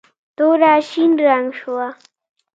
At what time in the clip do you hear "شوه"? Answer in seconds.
1.59-1.87